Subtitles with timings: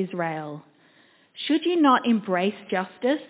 [0.00, 0.62] Israel.
[1.46, 3.22] Should you not embrace justice?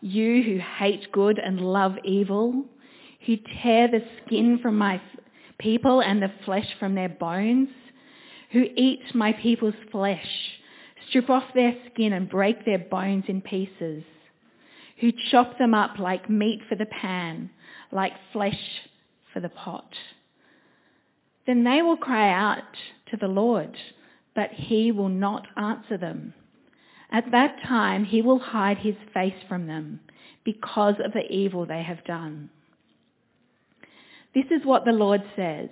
[0.00, 2.64] You who hate good and love evil,
[3.26, 5.00] who tear the skin from my
[5.58, 7.68] people and the flesh from their bones,
[8.52, 10.26] who eat my people's flesh,
[11.08, 14.04] strip off their skin and break their bones in pieces,
[15.00, 17.50] who chop them up like meat for the pan,
[17.90, 18.60] like flesh
[19.32, 19.92] for the pot.
[21.46, 22.62] Then they will cry out
[23.10, 23.76] to the Lord,
[24.36, 26.34] but he will not answer them.
[27.10, 30.00] At that time he will hide his face from them
[30.44, 32.50] because of the evil they have done.
[34.34, 35.70] This is what the Lord says.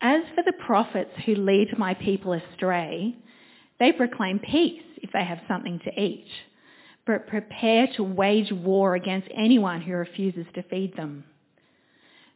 [0.00, 3.14] As for the prophets who lead my people astray,
[3.78, 6.26] they proclaim peace if they have something to eat,
[7.06, 11.24] but prepare to wage war against anyone who refuses to feed them.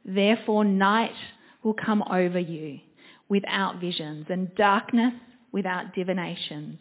[0.04, 1.14] Therefore night
[1.62, 2.80] will come over you
[3.28, 5.14] without visions and darkness
[5.52, 6.78] without divinations.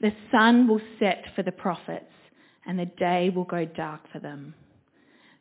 [0.00, 2.12] The sun will set for the prophets
[2.66, 4.54] and the day will go dark for them.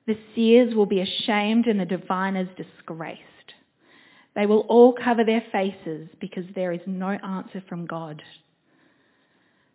[0.07, 3.23] The seers will be ashamed and the diviners disgraced.
[4.35, 8.21] They will all cover their faces because there is no answer from God.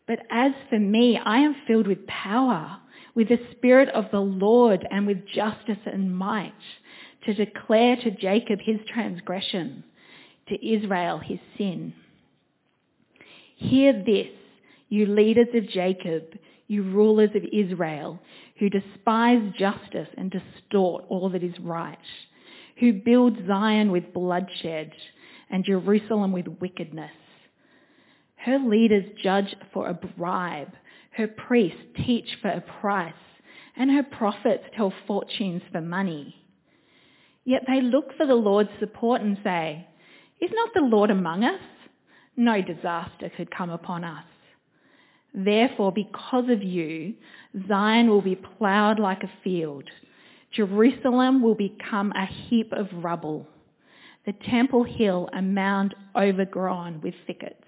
[0.06, 2.78] But as for me, I am filled with power,
[3.14, 6.52] with the Spirit of the Lord and with justice and might
[7.24, 9.84] to declare to Jacob his transgression,
[10.48, 11.94] to Israel his sin.
[13.56, 14.28] Hear this,
[14.88, 16.24] you leaders of Jacob,
[16.66, 18.18] you rulers of Israel,
[18.58, 21.98] who despise justice and distort all that is right,
[22.78, 24.92] who build Zion with bloodshed
[25.50, 27.10] and Jerusalem with wickedness.
[28.36, 30.72] Her leaders judge for a bribe,
[31.12, 33.12] her priests teach for a price,
[33.76, 36.34] and her prophets tell fortunes for money.
[37.44, 39.86] Yet they look for the Lord's support and say,
[40.44, 41.60] is not the Lord among us?
[42.36, 44.24] No disaster could come upon us.
[45.34, 47.14] Therefore, because of you,
[47.68, 49.84] Zion will be ploughed like a field.
[50.52, 53.48] Jerusalem will become a heap of rubble.
[54.26, 57.64] The temple hill a mound overgrown with thickets.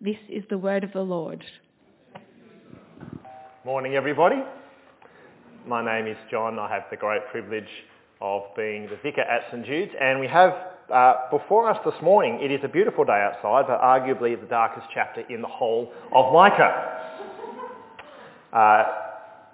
[0.00, 1.44] This is the word of the Lord.
[3.64, 4.42] Morning everybody.
[5.66, 6.58] My name is John.
[6.58, 7.68] I have the great privilege
[8.20, 12.38] of being the vicar at St Jude's and we have uh, before us this morning,
[12.42, 16.32] it is a beautiful day outside, but arguably the darkest chapter in the whole of
[16.32, 17.18] Micah.
[18.52, 18.84] Uh,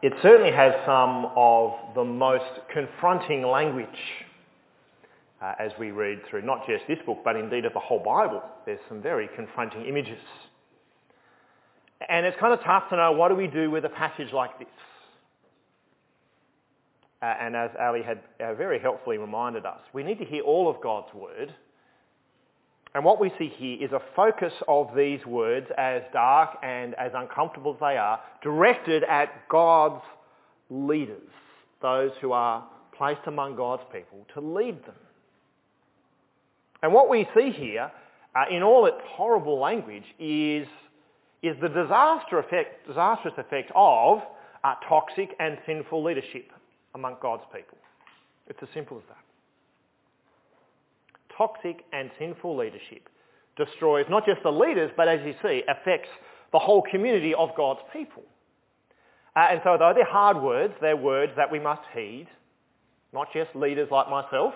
[0.03, 3.89] it certainly has some of the most confronting language
[5.41, 8.43] uh, as we read through not just this book, but indeed of the whole Bible.
[8.67, 10.19] There's some very confronting images.
[12.09, 14.59] And it's kind of tough to know what do we do with a passage like
[14.59, 14.69] this.
[17.21, 20.71] Uh, and as Ali had uh, very helpfully reminded us, we need to hear all
[20.71, 21.53] of God's word.
[22.95, 27.13] And what we see here is a focus of these words, as dark and as
[27.15, 30.03] uncomfortable as they are, directed at God's
[30.71, 31.29] leaders,
[31.83, 32.65] those who are
[32.97, 34.95] placed among God's people to lead them.
[36.83, 37.91] And what we see here,
[38.37, 40.69] uh, in all its horrible language, is,
[41.43, 44.21] is the disaster effect, disastrous effect of
[44.63, 46.53] uh, toxic and sinful leadership
[46.99, 47.79] among God's people.
[48.49, 49.25] It's as simple as that.
[51.37, 53.09] Toxic and sinful leadership
[53.57, 56.09] destroys not just the leaders, but as you see, affects
[56.53, 58.25] the whole community of God's people.
[59.37, 62.27] Uh, and so though they're hard words, they're words that we must heed,
[63.13, 64.55] not just leaders like myself,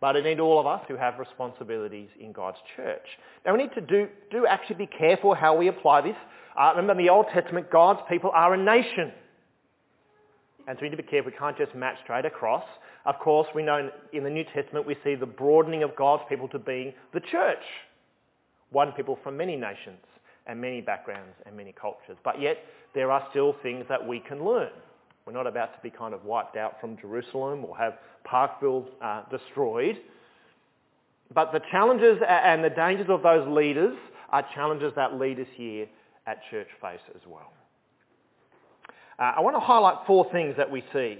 [0.00, 3.06] but indeed all of us who have responsibilities in God's church.
[3.44, 6.16] Now we need to do, do actually be careful how we apply this.
[6.58, 9.12] Uh, remember in the Old Testament, God's people are a nation.
[10.66, 11.32] And so we need to be careful.
[11.32, 12.64] We can't just match straight across.
[13.04, 16.48] Of course, we know in the New Testament we see the broadening of God's people
[16.48, 17.64] to being the church.
[18.70, 19.98] One people from many nations
[20.46, 22.16] and many backgrounds and many cultures.
[22.24, 22.58] But yet
[22.94, 24.70] there are still things that we can learn.
[25.26, 27.94] We're not about to be kind of wiped out from Jerusalem or have
[28.24, 29.98] Parkville uh, destroyed.
[31.34, 33.96] But the challenges and the dangers of those leaders
[34.30, 35.86] are challenges that leaders here
[36.26, 37.52] at church face as well.
[39.22, 41.16] Uh, I want to highlight four things that we see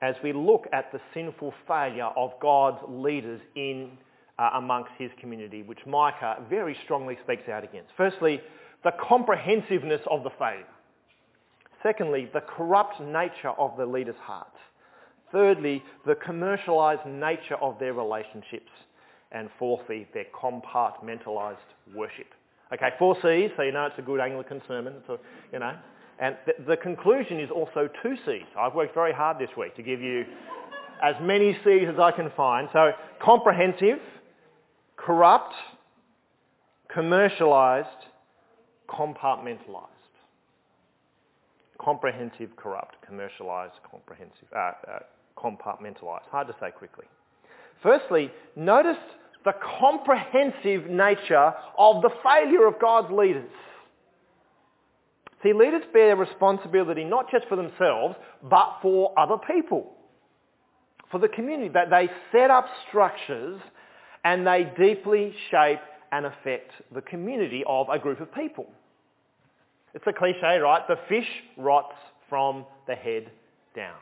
[0.00, 3.92] as we look at the sinful failure of God's leaders in
[4.40, 7.90] uh, amongst his community, which Micah very strongly speaks out against.
[7.96, 8.40] Firstly,
[8.82, 10.66] the comprehensiveness of the failure.
[11.80, 14.58] Secondly, the corrupt nature of the leaders' hearts.
[15.30, 18.72] Thirdly, the commercialised nature of their relationships.
[19.30, 21.56] And fourthly, their compartmentalised
[21.94, 22.26] worship.
[22.74, 24.94] Okay, four C's, so you know it's a good Anglican sermon.
[25.06, 25.20] So,
[25.52, 25.76] you know,
[26.22, 28.46] and th- the conclusion is also two C's.
[28.56, 30.24] I've worked very hard this week to give you
[31.02, 32.68] as many C's as I can find.
[32.72, 33.98] So comprehensive,
[34.96, 35.52] corrupt,
[36.88, 37.88] commercialized,
[38.88, 39.88] compartmentalized.
[41.80, 44.98] Comprehensive, corrupt, commercialized, comprehensive, uh, uh,
[45.36, 46.28] compartmentalized.
[46.30, 47.06] Hard to say quickly.
[47.82, 48.96] Firstly, notice
[49.44, 53.50] the comprehensive nature of the failure of God's leaders.
[55.42, 59.92] See, leaders bear responsibility not just for themselves, but for other people,
[61.10, 61.68] for the community.
[61.68, 63.60] That they set up structures
[64.24, 65.80] and they deeply shape
[66.12, 68.66] and affect the community of a group of people.
[69.94, 70.86] It's a cliche, right?
[70.86, 71.96] The fish rots
[72.28, 73.30] from the head
[73.74, 73.96] down.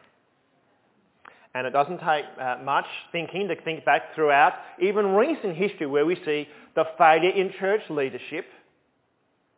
[1.54, 6.06] And it doesn't take uh, much thinking to think back throughout even recent history where
[6.06, 6.46] we see
[6.76, 8.46] the failure in church leadership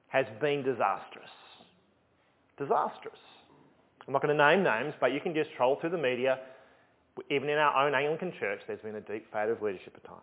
[0.09, 1.29] has been disastrous.
[2.63, 3.19] Disastrous.
[4.07, 6.39] I'm not going to name names, but you can just troll through the media.
[7.29, 10.23] Even in our own Anglican church, there's been a deep failure of leadership at times.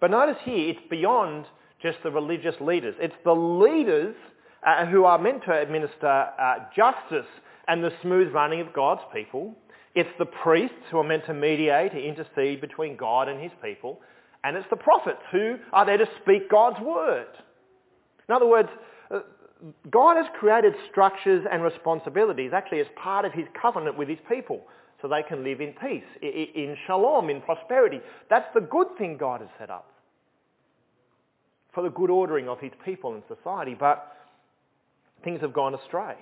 [0.00, 1.46] But notice here, it's beyond
[1.80, 2.96] just the religious leaders.
[2.98, 4.16] It's the leaders
[4.66, 7.30] uh, who are meant to administer uh, justice
[7.68, 9.54] and the smooth running of God's people.
[9.94, 14.00] It's the priests who are meant to mediate, to intercede between God and his people.
[14.42, 17.28] And it's the prophets who are there to speak God's word.
[18.28, 18.68] In other words,
[19.90, 24.62] God has created structures and responsibilities actually as part of his covenant with his people
[25.00, 28.00] so they can live in peace, in shalom, in prosperity.
[28.28, 29.90] That's the good thing God has set up
[31.74, 33.74] for the good ordering of his people and society.
[33.78, 34.16] But
[35.24, 36.14] things have gone astray.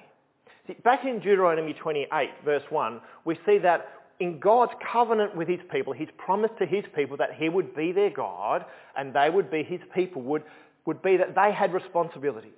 [0.66, 3.88] See, back in Deuteronomy 28, verse 1, we see that
[4.20, 7.90] in God's covenant with his people, his promise to his people that he would be
[7.90, 8.64] their God
[8.96, 10.44] and they would be his people would,
[10.86, 12.52] would be that they had responsibilities.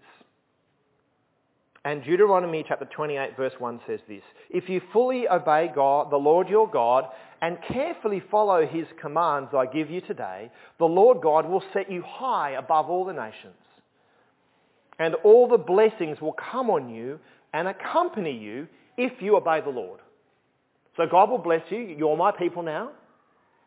[1.85, 6.49] And Deuteronomy chapter 28 verse 1 says this, If you fully obey God, the Lord
[6.49, 7.05] your God,
[7.43, 12.03] and carefully follow his commands I give you today, the Lord God will set you
[12.07, 13.55] high above all the nations.
[14.99, 17.19] And all the blessings will come on you
[17.53, 18.67] and accompany you
[18.97, 20.01] if you obey the Lord.
[20.97, 21.79] So God will bless you.
[21.79, 22.93] You're my people now.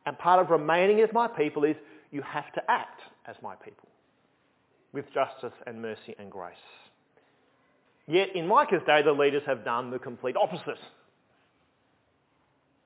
[0.05, 1.75] And part of remaining as my people is
[2.11, 3.89] you have to act as my people
[4.93, 6.55] with justice and mercy and grace.
[8.07, 10.79] Yet in Micah's day, the leaders have done the complete opposite.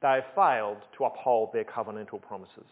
[0.01, 2.65] They have failed to uphold their covenantal promises.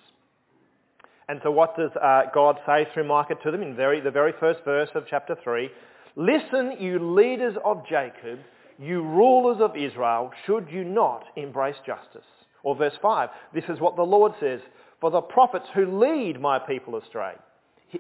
[1.27, 4.33] And so what does uh, God say through Micah to them in very, the very
[4.39, 5.69] first verse of chapter 3?
[6.15, 8.39] Listen, you leaders of Jacob,
[8.79, 12.25] you rulers of Israel, should you not embrace justice?
[12.63, 14.59] Or verse 5, this is what the Lord says,
[14.99, 17.35] for the prophets who lead my people astray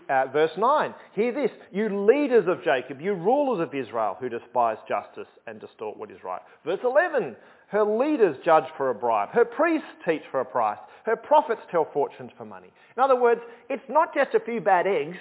[0.09, 4.77] uh, verse 9, hear this, you leaders of Jacob, you rulers of Israel who despise
[4.87, 6.41] justice and distort what is right.
[6.65, 7.35] Verse 11,
[7.67, 11.87] her leaders judge for a bribe, her priests teach for a price, her prophets tell
[11.93, 12.71] fortunes for money.
[12.95, 15.17] In other words, it's not just a few bad eggs.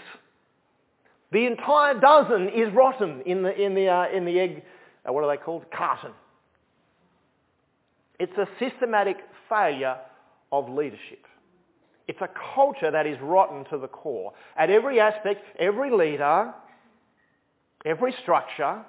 [1.31, 4.63] The entire dozen is rotten in the, in the, uh, in the egg,
[5.09, 5.71] uh, what are they called?
[5.71, 6.13] Carton.
[8.19, 9.19] It's a systematic
[9.49, 9.97] failure
[10.51, 11.28] of leadership.
[12.09, 14.33] It's a culture that is rotten to the core.
[14.57, 16.55] At every aspect, every leader,
[17.85, 18.83] every structure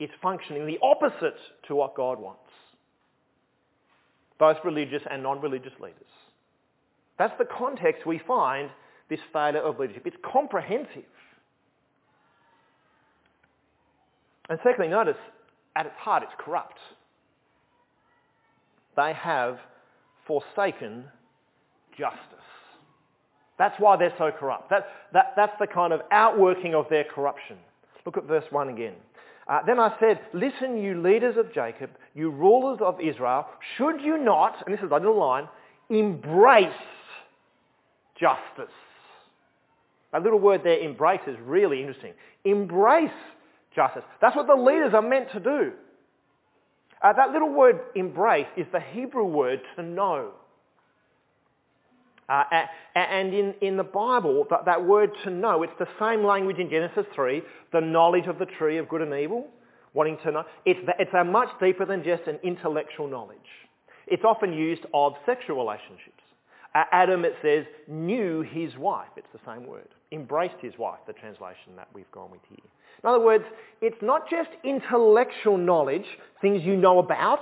[0.00, 1.36] is functioning the opposite
[1.68, 2.40] to what God wants.
[4.38, 6.00] Both religious and non-religious leaders.
[7.18, 8.70] That's the context we find
[9.08, 10.06] this failure of leadership.
[10.06, 11.04] It's comprehensive.
[14.48, 15.16] And secondly, notice,
[15.76, 16.78] at its heart, it's corrupt.
[18.96, 19.58] They have
[20.26, 21.04] forsaken
[21.98, 22.20] justice.
[23.58, 24.70] That's why they're so corrupt.
[24.70, 27.56] That, that, that's the kind of outworking of their corruption.
[28.04, 28.94] Look at verse 1 again.
[29.48, 33.46] Uh, then I said, listen, you leaders of Jacob, you rulers of Israel,
[33.76, 35.48] should you not, and this is little line,
[35.90, 36.72] embrace
[38.18, 38.72] justice.
[40.12, 42.12] That little word there, embrace, is really interesting.
[42.44, 43.10] Embrace
[43.74, 44.04] justice.
[44.20, 45.72] That's what the leaders are meant to do.
[47.02, 50.30] Uh, that little word embrace is the Hebrew word to know.
[52.28, 52.44] Uh,
[52.94, 56.70] and in, in the Bible, that, that word to know, it's the same language in
[56.70, 59.46] Genesis 3, the knowledge of the tree of good and evil,
[59.92, 60.44] wanting to know.
[60.64, 63.38] It's, it's a much deeper than just an intellectual knowledge.
[64.06, 66.22] It's often used of sexual relationships.
[66.74, 69.08] Uh, Adam, it says, knew his wife.
[69.16, 69.88] It's the same word.
[70.10, 72.58] Embraced his wife, the translation that we've gone with here.
[73.02, 73.44] In other words,
[73.82, 76.06] it's not just intellectual knowledge,
[76.40, 77.40] things you know about.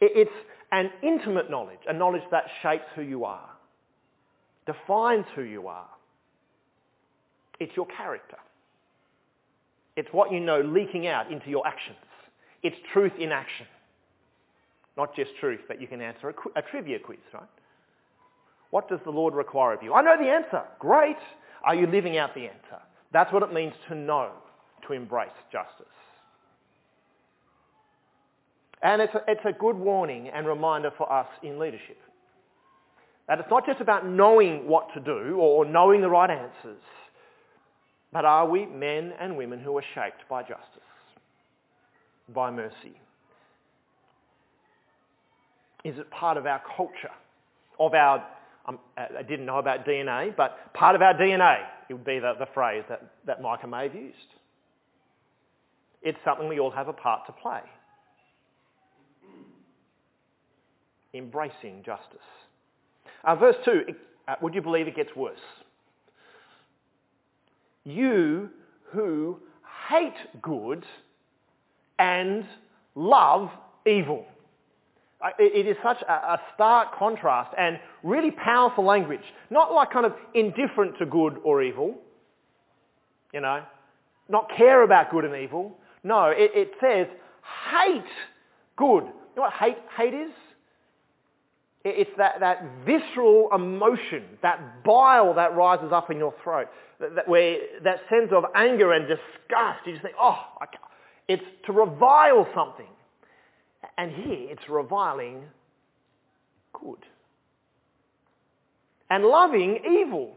[0.00, 0.30] It's
[0.70, 3.50] an intimate knowledge, a knowledge that shapes who you are
[4.66, 5.88] defines who you are.
[7.58, 8.38] It's your character.
[9.96, 11.98] It's what you know leaking out into your actions.
[12.62, 13.66] It's truth in action.
[14.96, 17.42] Not just truth that you can answer a, a trivia quiz, right?
[18.70, 19.94] What does the Lord require of you?
[19.94, 20.62] I know the answer.
[20.78, 21.16] Great.
[21.64, 22.80] Are you living out the answer?
[23.12, 24.30] That's what it means to know,
[24.86, 25.86] to embrace justice.
[28.82, 31.98] And it's a, it's a good warning and reminder for us in leadership.
[33.30, 36.82] That it's not just about knowing what to do or knowing the right answers,
[38.12, 40.82] but are we men and women who are shaped by justice,
[42.28, 42.96] by mercy?
[45.84, 47.12] Is it part of our culture,
[47.78, 48.26] of our,
[48.66, 51.58] um, I didn't know about DNA, but part of our DNA,
[51.88, 54.16] it would be the, the phrase that, that Micah may have used.
[56.02, 57.60] It's something we all have a part to play.
[61.14, 62.18] Embracing justice.
[63.24, 63.82] Uh, verse 2,
[64.28, 65.38] uh, would you believe it gets worse?
[67.84, 68.50] You
[68.92, 69.38] who
[69.88, 70.84] hate good
[71.98, 72.44] and
[72.94, 73.50] love
[73.86, 74.24] evil.
[75.38, 79.20] It is such a stark contrast and really powerful language.
[79.50, 81.94] Not like kind of indifferent to good or evil,
[83.34, 83.62] you know,
[84.30, 85.76] not care about good and evil.
[86.04, 87.06] No, it, it says
[87.70, 88.02] hate
[88.76, 89.04] good.
[89.04, 90.32] You know what hate, hate is?
[91.84, 96.68] It's that, that visceral emotion, that bile that rises up in your throat,
[97.00, 99.86] that, that, where, that sense of anger and disgust.
[99.86, 100.36] You just think, oh,
[101.26, 102.86] it's to revile something.
[103.96, 105.44] And here it's reviling
[106.74, 106.98] good.
[109.08, 110.36] And loving evil.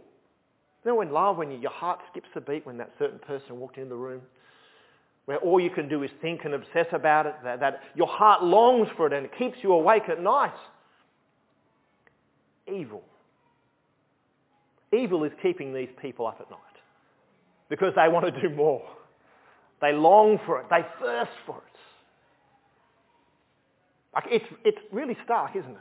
[0.83, 3.77] You know when love, when your heart skips a beat when that certain person walked
[3.77, 4.21] in the room?
[5.25, 8.43] Where all you can do is think and obsess about it, that, that your heart
[8.43, 10.53] longs for it and it keeps you awake at night.
[12.67, 13.03] Evil.
[14.91, 16.60] Evil is keeping these people up at night
[17.70, 18.84] because they want to do more.
[19.82, 20.67] They long for it.
[20.70, 21.79] They thirst for it.
[24.13, 25.77] Like it's, it's really stark, isn't it?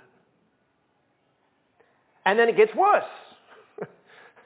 [2.25, 3.05] And then it gets worse.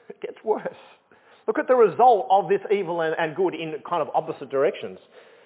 [0.09, 0.67] it gets worse.
[1.47, 4.99] Look at the result of this evil and, and good in kind of opposite directions.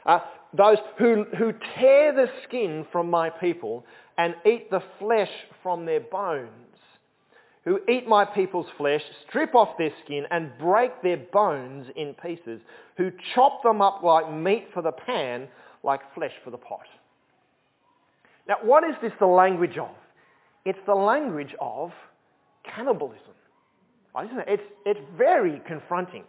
[0.05, 0.19] Uh,
[0.57, 3.85] those who, who tear the skin from my people
[4.17, 5.29] and eat the flesh
[5.61, 6.49] from their bones,
[7.63, 12.59] who eat my people's flesh, strip off their skin and break their bones in pieces,
[12.97, 15.47] who chop them up like meat for the pan,
[15.83, 16.87] like flesh for the pot.
[18.47, 19.91] Now, what is this the language of?
[20.65, 21.91] It's the language of
[22.63, 23.33] cannibalism.
[24.25, 24.45] Isn't it?
[24.47, 26.23] It's, it's very confronting.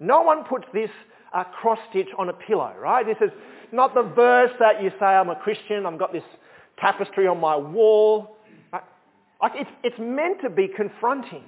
[0.00, 0.90] No one puts this
[1.34, 3.04] uh, cross stitch on a pillow, right?
[3.04, 3.30] This is
[3.72, 6.22] not the verse that you say, I'm a Christian, I've got this
[6.78, 8.35] tapestry on my wall.
[9.40, 11.44] Like it's, it's meant to be confronting.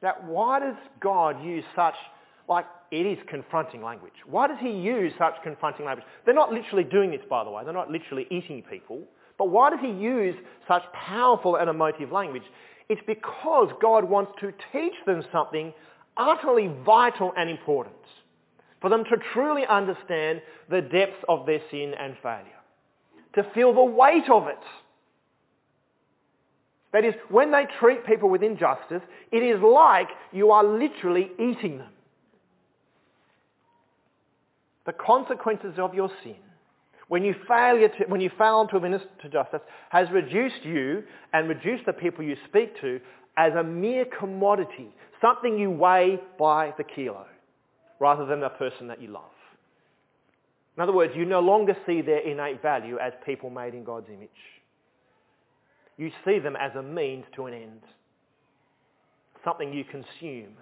[0.00, 1.94] That why does God use such
[2.48, 4.14] like it is confronting language.
[4.26, 6.06] Why does he use such confronting language?
[6.24, 7.62] They're not literally doing this, by the way.
[7.64, 9.02] They're not literally eating people.
[9.36, 10.34] But why does he use
[10.66, 12.44] such powerful and emotive language?
[12.88, 15.74] It's because God wants to teach them something
[16.16, 17.94] utterly vital and important
[18.80, 22.57] for them to truly understand the depths of their sin and failure,
[23.42, 24.58] to feel the weight of it.
[26.92, 31.78] That is, when they treat people with injustice, it is like you are literally eating
[31.78, 31.90] them
[34.88, 36.36] the consequences of your sin,
[37.08, 41.02] when you, failure to, when you fail to administer justice, has reduced you
[41.34, 42.98] and reduced the people you speak to
[43.36, 44.88] as a mere commodity,
[45.20, 47.26] something you weigh by the kilo,
[48.00, 49.24] rather than the person that you love.
[50.78, 54.06] In other words, you no longer see their innate value as people made in God's
[54.08, 54.30] image.
[55.98, 57.82] You see them as a means to an end,
[59.44, 60.54] something you consume.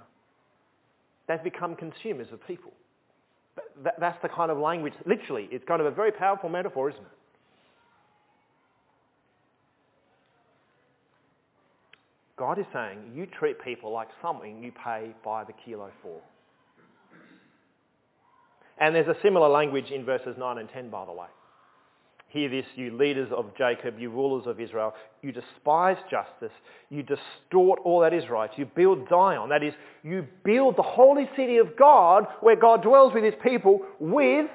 [1.29, 2.73] They've become consumers of people
[4.01, 7.09] that's the kind of language, literally, it's kind of a very powerful metaphor, isn't it?
[12.39, 16.21] God is saying you treat people like something you pay by the kilo for.
[18.79, 21.27] And there's a similar language in verses 9 and 10, by the way.
[22.29, 24.95] Hear this, you leaders of Jacob, you rulers of Israel.
[25.23, 26.53] You despise justice.
[26.91, 28.51] You distort all that is right.
[28.57, 29.49] You build Zion.
[29.49, 33.81] That is, you build the holy city of God where God dwells with his people
[34.01, 34.51] with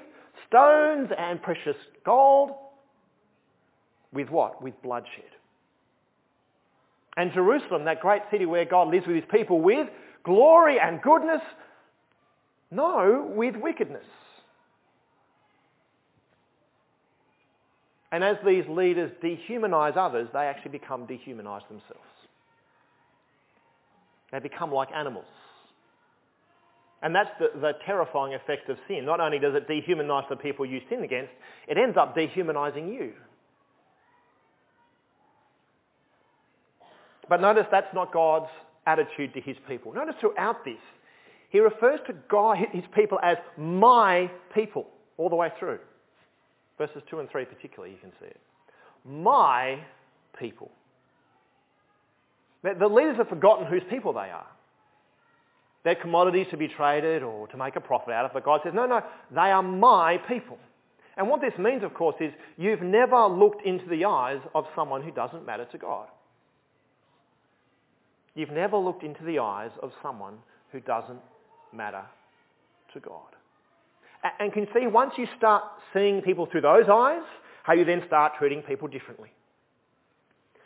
[0.48, 2.52] stones and precious gold.
[4.14, 4.62] With what?
[4.62, 5.24] With bloodshed.
[7.18, 9.88] And Jerusalem, that great city where God lives with his people with
[10.24, 11.42] glory and goodness.
[12.72, 14.06] No, with wickedness.
[18.12, 22.08] And as these leaders dehumanize others, they actually become dehumanized themselves.
[24.32, 25.26] They become like animals.
[27.04, 29.06] And that's the, the, terrifying effect of sin.
[29.06, 31.32] Not only does it dehumanize the people you sin against,
[31.68, 33.14] it ends up dehumanizing you.
[37.28, 38.52] But notice that's not God's
[38.86, 39.94] attitude to his people.
[39.94, 40.76] Notice throughout this,
[41.52, 45.80] he refers to God, his people as my people all the way through.
[46.78, 48.40] Verses 2 and 3 particularly, you can see it.
[49.06, 49.80] My
[50.40, 50.72] people.
[52.64, 54.48] The leaders have forgotten whose people they are.
[55.84, 58.74] They're commodities to be traded or to make a profit out of, but God says,
[58.74, 60.58] no, no, they are my people.
[61.18, 65.04] And what this means, of course, is you've never looked into the eyes of someone
[65.04, 66.08] who doesn't matter to God.
[68.36, 70.38] You've never looked into the eyes of someone
[70.72, 71.20] who doesn't
[71.74, 72.04] matter
[72.94, 73.28] to God.
[74.40, 75.64] And can you see, once you start
[75.94, 77.24] seeing people through those eyes,
[77.64, 79.30] how you then start treating people differently.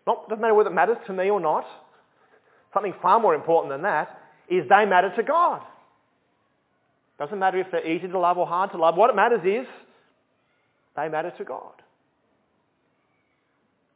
[0.08, 1.66] Not, doesn't matter whether it matters to me or not.
[2.74, 4.20] Something far more important than that
[4.50, 5.62] is they matter to God.
[7.18, 8.96] Doesn't matter if they're easy to love or hard to love.
[8.96, 9.66] What it matters is
[10.96, 11.72] they matter to God.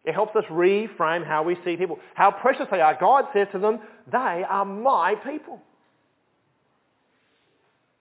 [0.05, 2.97] It helps us reframe how we see people, how precious they are.
[2.99, 3.79] God says to them,
[4.11, 5.61] they are my people.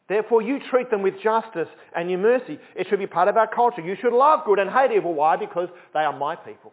[0.09, 2.59] Therefore, you treat them with justice and your mercy.
[2.75, 3.83] It should be part of our culture.
[3.83, 5.13] You should love good and hate evil.
[5.15, 5.37] Why?
[5.37, 6.73] Because they are my people.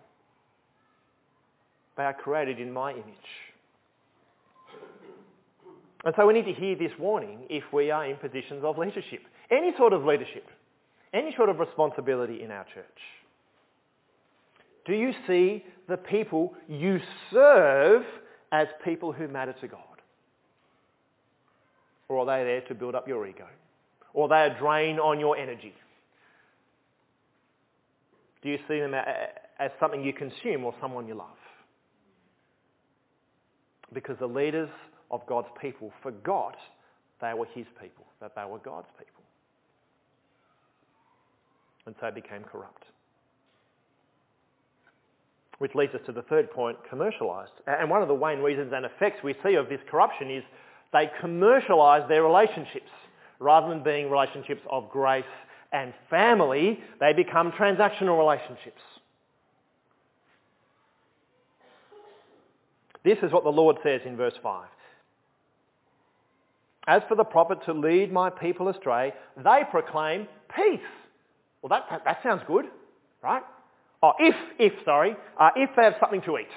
[1.97, 3.03] They are created in my image.
[6.05, 9.21] And so we need to hear this warning if we are in positions of leadership.
[9.51, 10.45] Any sort of leadership.
[11.13, 12.85] Any sort of responsibility in our church.
[14.85, 16.99] Do you see the people you
[17.31, 18.03] serve
[18.51, 19.79] as people who matter to God?
[22.07, 23.47] Or are they there to build up your ego?
[24.13, 25.73] Or are they a drain on your energy?
[28.41, 31.27] Do you see them as something you consume or someone you love?
[33.93, 34.69] Because the leaders
[35.09, 36.55] of God's people forgot
[37.21, 39.23] they were his people, that they were God's people.
[41.85, 42.83] And so became corrupt.
[45.59, 47.53] Which leads us to the third point, commercialised.
[47.67, 50.43] And one of the main reasons and effects we see of this corruption is
[50.95, 52.89] they commercialise their relationships.
[53.39, 55.25] Rather than being relationships of grace
[55.73, 58.81] and family, they become transactional relationships.
[63.03, 64.67] This is what the Lord says in verse 5.
[66.87, 70.79] As for the prophet to lead my people astray, they proclaim peace.
[71.61, 72.65] Well, that, that sounds good,
[73.21, 73.43] right?
[74.01, 76.47] Oh, if, if, sorry, uh, if they have something to eat.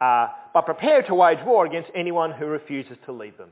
[0.00, 3.48] Uh, but prepare to wage war against anyone who refuses to lead them.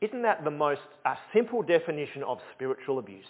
[0.00, 3.24] Isn't that the most uh, simple definition of spiritual abuse?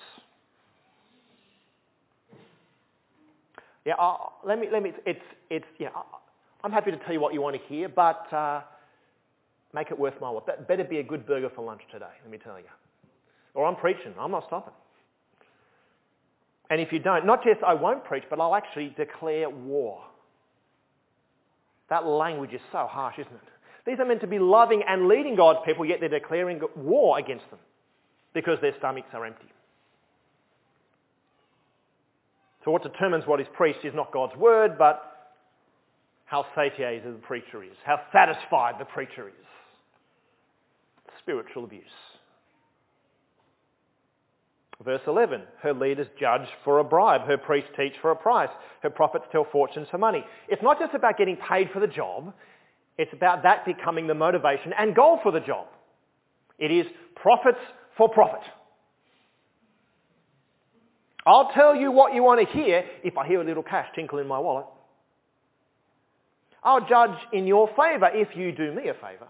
[3.84, 5.88] Yeah, uh, let me, let me, it's, it's, yeah,
[6.62, 8.60] I'm happy to tell you what you want to hear, but uh,
[9.72, 10.42] make it worth my while.
[10.46, 12.66] That better be a good burger for lunch today, let me tell you.
[13.54, 14.12] Or I'm preaching.
[14.18, 14.74] I'm not stopping.
[16.70, 20.02] And if you don't, not just I won't preach, but I'll actually declare war.
[21.90, 23.48] That language is so harsh, isn't it?
[23.86, 27.48] These are meant to be loving and leading God's people, yet they're declaring war against
[27.50, 27.60] them
[28.34, 29.48] because their stomachs are empty.
[32.64, 35.30] So what determines what is preached is not God's word, but
[36.26, 39.34] how satiated the preacher is, how satisfied the preacher is.
[41.20, 41.82] Spiritual abuse.
[44.84, 48.90] Verse 11, her leaders judge for a bribe, her priests teach for a price, her
[48.90, 50.24] prophets tell fortunes for money.
[50.48, 52.32] It's not just about getting paid for the job,
[52.96, 55.66] it's about that becoming the motivation and goal for the job.
[56.58, 56.86] It is
[57.16, 57.58] profits
[57.96, 58.40] for profit.
[61.26, 64.20] I'll tell you what you want to hear if I hear a little cash tinkle
[64.20, 64.66] in my wallet.
[66.62, 69.28] I'll judge in your favour if you do me a favour.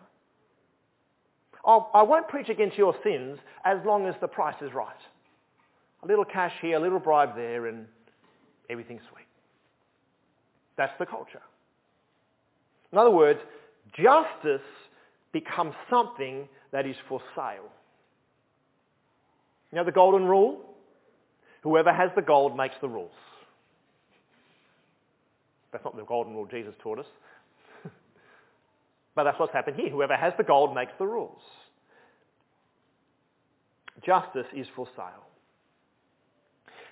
[1.65, 4.97] I'll, I will not preach against your sins as long as the price is right.
[6.03, 7.87] A little cash here, a little bribe there, and
[8.71, 9.27] everything's sweet.
[10.77, 11.43] That's the culture.
[12.93, 13.41] In other words,
[13.97, 14.67] justice
[15.33, 17.71] becomes something that is for sale.
[19.73, 20.65] You know the golden rule?
[21.63, 23.11] Whoever has the gold makes the rules.
[25.73, 27.07] That's not the golden rule Jesus taught us.
[29.15, 29.91] but that's what's happened here.
[29.91, 31.43] Whoever has the gold makes the rules.
[34.07, 35.28] Justice is for sale.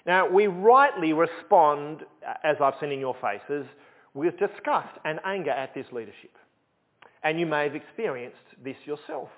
[0.06, 3.66] Now, we rightly respond, uh, as I've seen in your faces,
[4.14, 6.32] with disgust and anger at this leadership.
[7.22, 9.28] And you may have experienced this yourself.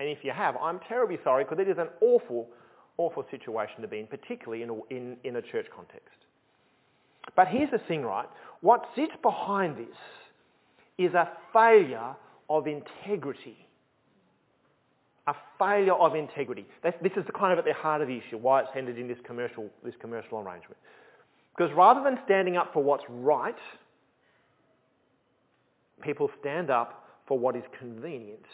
[0.00, 2.48] And if you have, I'm terribly sorry because it is an awful,
[2.96, 6.08] awful situation to be in, particularly in a, in, in a church context.
[7.36, 8.28] But here's the thing, right?
[8.62, 9.96] What sits behind this
[10.96, 12.16] is a failure
[12.48, 13.66] of integrity.
[15.30, 16.66] A failure of integrity.
[16.82, 19.06] this is the kind of at the heart of the issue, why it's ended in
[19.06, 20.76] this commercial, this commercial arrangement.
[21.56, 23.54] Because rather than standing up for what's right,
[26.02, 28.44] people stand up for what is convenient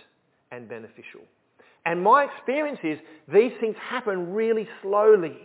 [0.52, 1.22] and beneficial.
[1.86, 2.98] And my experience is
[3.32, 5.36] these things happen really slowly.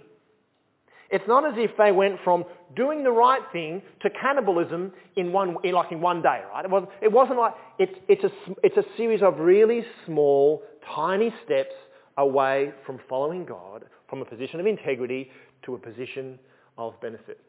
[1.11, 5.57] It's not as if they went from doing the right thing to cannibalism in one,
[5.63, 6.65] in like in one day, right?
[6.65, 8.31] It wasn't, it wasn't like, it's, it's, a,
[8.63, 10.63] it's a series of really small,
[10.95, 11.73] tiny steps
[12.17, 15.29] away from following God, from a position of integrity
[15.63, 16.39] to a position
[16.77, 17.39] of benefit.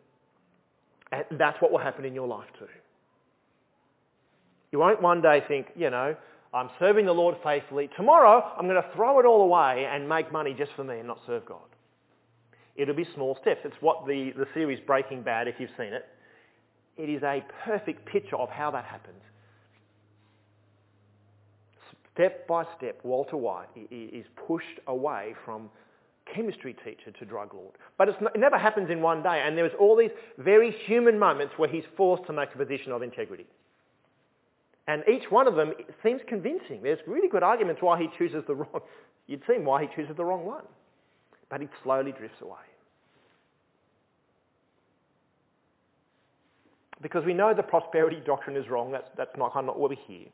[1.11, 2.66] And that's what will happen in your life too.
[4.71, 6.16] You won't one day think, you know,
[6.55, 7.88] I'm serving the Lord faithfully.
[7.97, 11.07] Tomorrow, I'm going to throw it all away and make money just for me and
[11.07, 11.61] not serve God.
[12.77, 13.61] It'll be small steps.
[13.64, 16.07] It's what the, the series Breaking Bad, if you've seen it,
[16.97, 19.23] it is a perfect picture of how that happens.
[22.14, 25.70] Step by step, Walter White is pushed away from
[26.35, 27.72] chemistry teacher to drug lord.
[27.98, 31.55] But not, it never happens in one day, and there's all these very human moments
[31.57, 33.46] where he's forced to make a position of integrity.
[34.88, 35.72] And each one of them
[36.03, 36.83] seems convincing.
[36.83, 38.81] There's really good arguments why he chooses the wrong,
[39.27, 40.64] you'd see why he chooses the wrong one
[41.53, 42.64] but he slowly drifts away.
[47.03, 50.29] Because we know the prosperity doctrine is wrong, that's, that's not, not what we hear.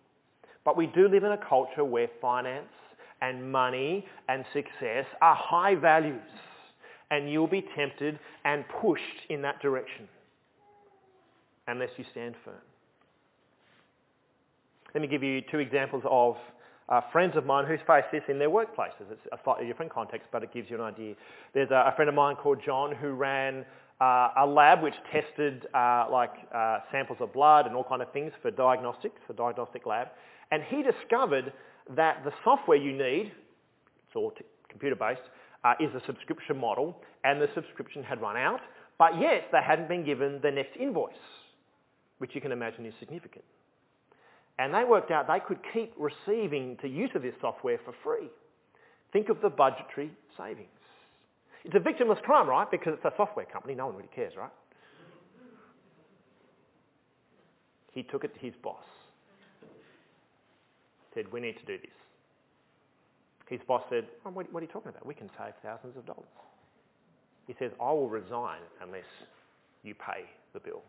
[0.68, 2.68] But we do live in a culture where finance
[3.22, 6.20] and money and success are high values.
[7.10, 10.06] And you'll be tempted and pushed in that direction
[11.68, 12.60] unless you stand firm.
[14.92, 16.36] Let me give you two examples of
[16.90, 19.10] uh, friends of mine who's faced this in their workplaces.
[19.10, 21.14] It's a slightly different context, but it gives you an idea.
[21.54, 23.64] There's a, a friend of mine called John who ran
[24.02, 28.12] uh, a lab which tested uh, like uh, samples of blood and all kind of
[28.12, 30.08] things for diagnostics, for diagnostic lab,
[30.50, 31.52] and he discovered
[31.96, 33.32] that the software you need,
[34.06, 35.20] it's all t- computer-based,
[35.64, 38.60] uh, is a subscription model, and the subscription had run out,
[38.98, 41.12] but yet they hadn't been given the next invoice,
[42.18, 43.44] which you can imagine is significant.
[44.58, 48.28] And they worked out they could keep receiving the use of this software for free.
[49.12, 50.68] Think of the budgetary savings.
[51.64, 52.70] It's a victimless crime, right?
[52.70, 53.74] Because it's a software company.
[53.74, 54.50] No one really cares, right?
[57.92, 58.84] He took it to his boss.
[61.14, 61.90] Said, we need to do this.
[63.48, 65.06] His boss said, oh, what, are you talking about?
[65.06, 66.28] We can save thousands of dollars.
[67.46, 69.06] He says, I will resign unless
[69.82, 70.82] you pay the bill.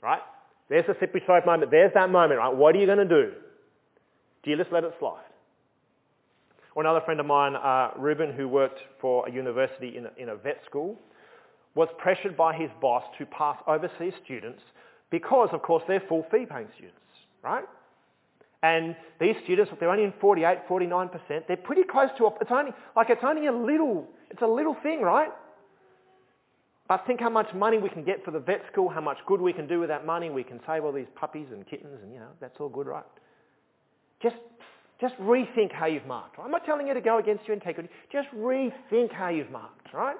[0.00, 0.20] Right?
[0.68, 1.72] There's the slippery slope moment.
[1.72, 2.54] There's that moment, right?
[2.54, 3.32] What are you going to do?
[4.44, 5.24] Do you just let it slide?
[6.76, 10.28] Or another friend of mine, uh, Ruben, who worked for a university in a, in
[10.28, 10.96] a vet school,
[11.74, 14.62] was pressured by his boss to pass overseas students
[15.10, 17.00] because, of course, they're full fee paying students,
[17.42, 17.64] right?
[18.62, 21.46] And these students, they're only in 48, 49%.
[21.48, 24.76] They're pretty close to, a, it's only, like it's only a little, it's a little
[24.82, 25.30] thing, right?
[26.88, 29.40] But think how much money we can get for the vet school, how much good
[29.40, 30.28] we can do with that money.
[30.28, 33.04] We can save all these puppies and kittens and, you know, that's all good, right?
[34.22, 34.36] Just,
[35.00, 36.36] just rethink how you've marked.
[36.36, 36.44] Right?
[36.44, 37.88] I'm not telling you to go against your integrity.
[38.12, 40.16] Just rethink how you've marked, right?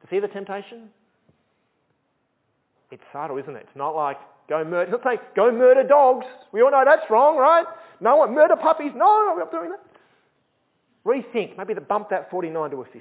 [0.00, 0.88] To see the temptation?
[2.90, 3.66] It's subtle, isn't it?
[3.68, 4.16] It's not like
[4.48, 4.82] go murder.
[4.82, 6.26] It's not saying go murder dogs.
[6.52, 7.66] We all know that's wrong, right?
[8.00, 8.92] No one murder puppies.
[8.94, 9.80] No, we're not doing that.
[11.04, 11.56] Rethink.
[11.56, 13.00] Maybe to bump that 49 to a 50.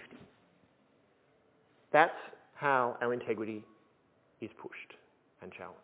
[1.92, 2.12] That's
[2.56, 3.64] how our integrity
[4.42, 4.94] is pushed
[5.42, 5.78] and challenged.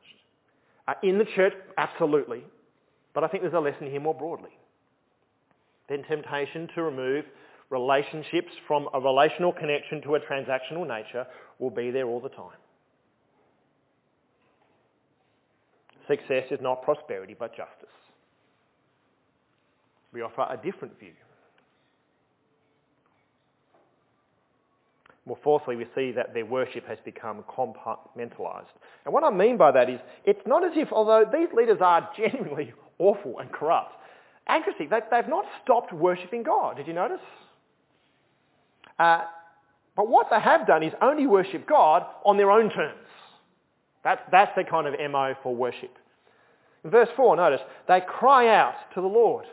[0.87, 2.43] Uh, in the church, absolutely.
[3.13, 4.49] But I think there's a lesson here more broadly.
[5.87, 7.25] Then temptation to remove
[7.69, 11.25] relationships from a relational connection to a transactional nature
[11.59, 12.57] will be there all the time.
[16.07, 17.89] Success is not prosperity but justice.
[20.11, 21.13] We offer a different view.
[25.25, 28.75] More fourthly, we see that their worship has become compartmentalized.
[29.05, 32.09] And what I mean by that is, it's not as if, although these leaders are
[32.17, 33.93] genuinely awful and corrupt,
[34.47, 36.75] accuracy, they, have not stopped worshipping God.
[36.75, 37.21] Did you notice?
[38.99, 39.21] Uh,
[39.95, 42.97] but what they have done is only worship God on their own terms.
[44.03, 45.95] That's, that's their kind of MO for worship.
[46.83, 49.45] In verse 4, notice, they cry out to the Lord.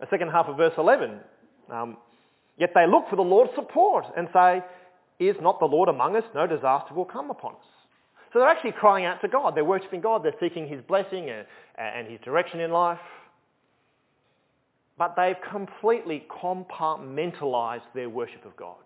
[0.00, 1.18] The second half of verse 11,
[1.70, 1.96] um,
[2.58, 4.62] Yet they look for the Lord's support and say,
[5.20, 6.24] is not the Lord among us?
[6.34, 7.66] No disaster will come upon us.
[8.32, 9.54] So they're actually crying out to God.
[9.56, 10.24] They're worshipping God.
[10.24, 11.46] They're seeking his blessing and,
[11.78, 12.98] and his direction in life.
[14.98, 18.76] But they've completely compartmentalized their worship of God.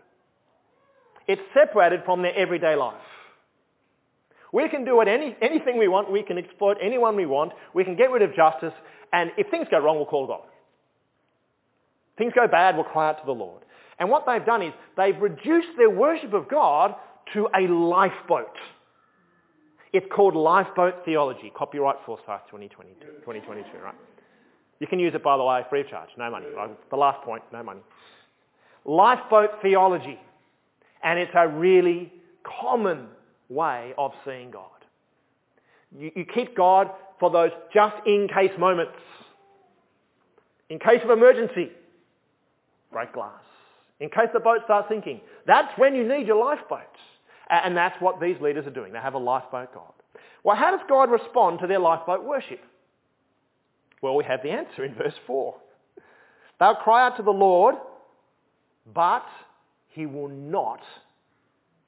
[1.28, 2.94] It's separated from their everyday life.
[4.52, 6.10] We can do it any, anything we want.
[6.10, 7.52] We can exploit anyone we want.
[7.72, 8.74] We can get rid of justice.
[9.12, 10.42] And if things go wrong, we'll call God.
[12.18, 13.62] Things go bad, we'll cry out to the Lord.
[13.98, 16.94] And what they've done is they've reduced their worship of God
[17.32, 18.56] to a lifeboat.
[19.92, 23.94] It's called lifeboat theology, copyright Forsyth 2022, 2022, right?
[24.80, 26.46] You can use it, by the way, free of charge, no money.
[26.90, 27.80] The last point, no money.
[28.84, 30.18] Lifeboat theology.
[31.02, 32.12] And it's a really
[32.60, 33.06] common
[33.48, 34.66] way of seeing God.
[35.96, 38.92] You, you keep God for those just in case moments.
[40.70, 41.70] In case of emergency,
[42.90, 43.40] break glass.
[44.00, 46.80] In case the boat starts sinking, that's when you need your lifeboat.
[47.50, 48.92] And that's what these leaders are doing.
[48.92, 49.92] They have a lifeboat God.
[50.44, 52.60] Well, how does God respond to their lifeboat worship?
[54.00, 55.54] Well, we have the answer in verse 4.
[56.58, 57.76] They'll cry out to the Lord,
[58.92, 59.26] but
[59.92, 60.80] he will not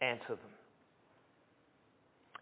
[0.01, 0.39] answer them.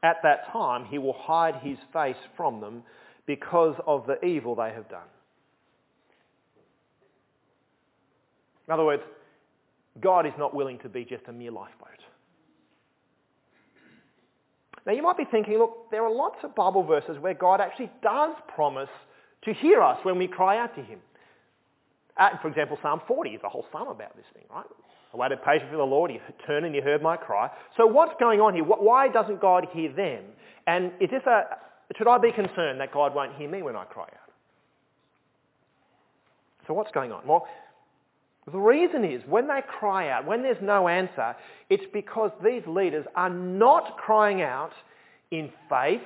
[0.02, 2.82] At that time, he will hide his face from them
[3.26, 5.06] because of the evil they have done.
[8.66, 9.02] In other words,
[10.00, 11.88] God is not willing to be just a mere lifeboat.
[14.84, 17.90] Now you might be thinking, look, there are lots of Bible verses where God actually
[18.02, 18.88] does promise
[19.44, 20.98] to hear us when we cry out to him.
[22.40, 24.66] For example, Psalm 40 is a whole psalm about this thing, right?
[25.12, 27.50] I waited patiently for the Lord, he turned and he heard my cry.
[27.76, 28.64] So what's going on here?
[28.64, 30.24] Why doesn't God hear them?
[30.66, 31.42] And is this a,
[31.96, 34.32] should I be concerned that God won't hear me when I cry out?
[36.66, 37.26] So what's going on?
[37.26, 37.46] Well,
[38.50, 41.36] the reason is when they cry out, when there's no answer,
[41.68, 44.72] it's because these leaders are not crying out
[45.30, 46.00] in faith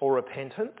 [0.00, 0.80] or repentance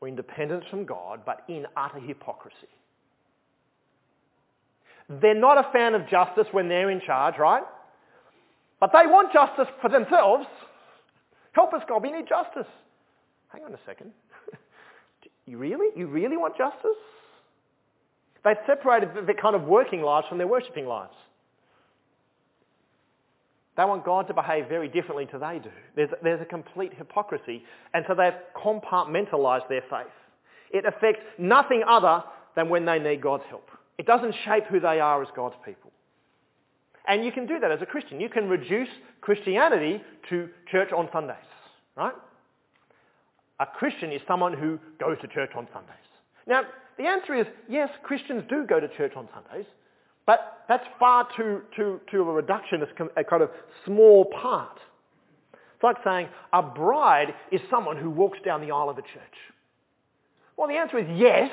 [0.00, 2.68] or independence from God, but in utter hypocrisy.
[5.20, 7.62] They're not a fan of justice when they're in charge, right?
[8.80, 10.46] But they want justice for themselves.
[11.52, 12.70] Help us, God, we need justice.
[13.48, 14.12] Hang on a second.
[15.46, 15.88] you really?
[15.96, 16.98] You really want justice?
[18.44, 21.14] They've separated their kind of working lives from their worshipping lives.
[23.76, 25.70] They want God to behave very differently to they do.
[25.96, 27.64] There's, there's a complete hypocrisy.
[27.94, 30.12] And so they've compartmentalized their faith.
[30.72, 32.22] It affects nothing other
[32.54, 33.68] than when they need God's help.
[34.02, 35.92] It doesn't shape who they are as God's people.
[37.06, 38.20] And you can do that as a Christian.
[38.20, 38.88] You can reduce
[39.20, 41.36] Christianity to church on Sundays,
[41.96, 42.12] right?
[43.60, 45.94] A Christian is someone who goes to church on Sundays.
[46.48, 46.62] Now,
[46.98, 49.66] the answer is yes, Christians do go to church on Sundays,
[50.26, 53.50] but that's far too, too, too of a reductionist, a kind of
[53.86, 54.80] small part.
[55.52, 59.38] It's like saying a bride is someone who walks down the aisle of a church.
[60.56, 61.52] Well, the answer is yes,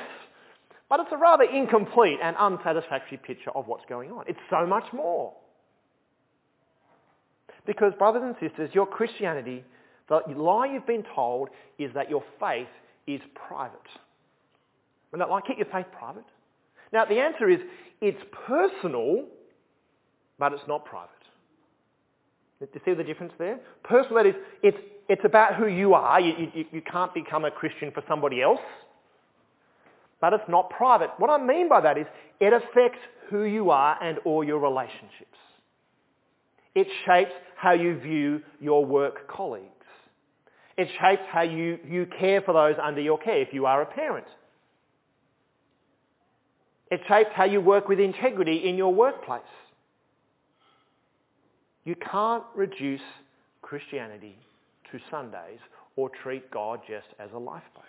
[0.90, 4.24] but it's a rather incomplete and unsatisfactory picture of what's going on.
[4.28, 5.32] It's so much more.
[7.64, 9.64] Because, brothers and sisters, your Christianity,
[10.08, 11.48] the lie you've been told
[11.78, 12.66] is that your faith
[13.06, 13.78] is private.
[15.12, 16.24] And that lie, keep your faith private.
[16.92, 17.60] Now, the answer is
[18.00, 19.26] it's personal,
[20.40, 21.10] but it's not private.
[22.58, 23.60] Do you see the difference there?
[23.84, 26.20] Personal, that is, it's, it's about who you are.
[26.20, 28.60] You, you, you can't become a Christian for somebody else.
[30.20, 31.10] But it's not private.
[31.18, 32.06] What I mean by that is
[32.40, 32.98] it affects
[33.30, 35.38] who you are and all your relationships.
[36.74, 39.66] It shapes how you view your work colleagues.
[40.76, 43.86] It shapes how you, you care for those under your care if you are a
[43.86, 44.26] parent.
[46.90, 49.42] It shapes how you work with integrity in your workplace.
[51.84, 53.00] You can't reduce
[53.62, 54.36] Christianity
[54.90, 55.60] to Sundays
[55.96, 57.84] or treat God just as a lifeboat.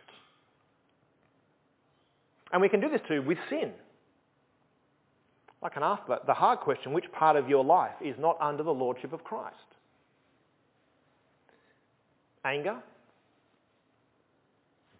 [2.51, 3.71] And we can do this too with sin.
[5.63, 8.71] I can ask the hard question, which part of your life is not under the
[8.71, 9.55] lordship of Christ?
[12.43, 12.77] Anger?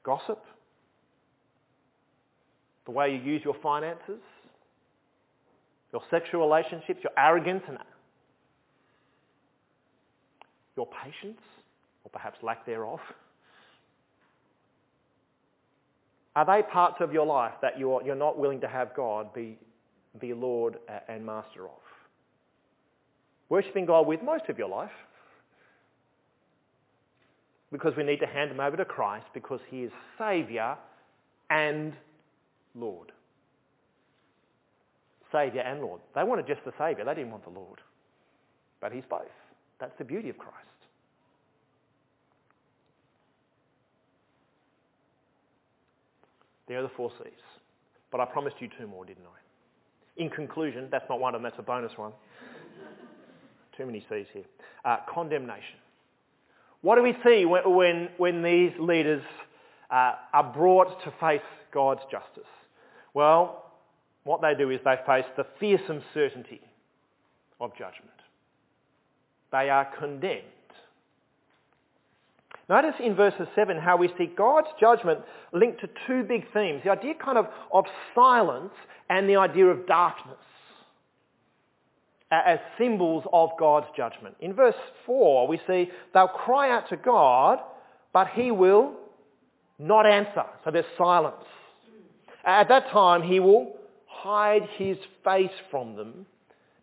[0.03, 0.43] Gossip?
[2.85, 4.21] the way you use your finances,
[5.93, 7.77] your sexual relationships, your arrogance and
[10.75, 11.41] your patience,
[12.03, 12.99] or perhaps lack thereof?
[16.35, 19.57] Are they parts of your life that you're, you're not willing to have God be,
[20.19, 20.77] be Lord
[21.09, 21.71] and Master of?
[23.49, 24.91] Worshipping God with most of your life
[27.71, 30.77] because we need to hand him over to Christ because he is Saviour
[31.49, 31.93] and
[32.75, 33.11] Lord.
[35.31, 36.01] Saviour and Lord.
[36.15, 37.05] They wanted just the Saviour.
[37.05, 37.79] They didn't want the Lord.
[38.81, 39.21] But he's both.
[39.79, 40.70] That's the beauty of Christ.
[46.71, 47.33] There are the four C's.
[48.11, 50.21] But I promised you two more, didn't I?
[50.23, 52.13] In conclusion, that's not one of them, that's a bonus one.
[53.77, 54.45] Too many C's here.
[54.85, 55.75] Uh, condemnation.
[56.79, 59.21] What do we see when, when, when these leaders
[59.89, 61.41] uh, are brought to face
[61.73, 62.49] God's justice?
[63.13, 63.65] Well,
[64.23, 66.61] what they do is they face the fearsome certainty
[67.59, 68.15] of judgment.
[69.51, 70.43] They are condemned.
[72.71, 75.19] Notice in verses 7 how we see God's judgment
[75.51, 76.79] linked to two big themes.
[76.85, 77.83] The idea kind of of
[78.15, 78.71] silence
[79.09, 80.37] and the idea of darkness
[82.31, 84.35] as symbols of God's judgment.
[84.39, 87.59] In verse 4 we see they'll cry out to God,
[88.13, 88.93] but he will
[89.77, 90.45] not answer.
[90.63, 91.43] So there's silence.
[92.45, 96.25] At that time he will hide his face from them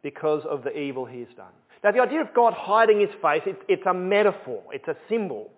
[0.03, 1.55] because of the evil he has done.
[1.83, 5.51] Now the idea of God hiding his face, it's, it's a metaphor, it's a symbol.